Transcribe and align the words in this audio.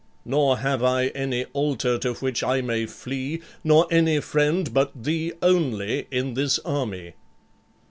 Nor 0.25 0.57
have 0.57 0.81
I 0.83 1.09
any 1.09 1.45
altar 1.53 1.99
to 1.99 2.15
which 2.15 2.41
I 2.41 2.59
may 2.61 2.87
flee, 2.87 3.39
nor 3.63 3.85
any 3.91 4.19
friend 4.19 4.73
but 4.73 4.91
thee 5.03 5.33
only 5.43 6.07
in 6.09 6.33
this 6.33 6.57
army." 6.65 7.13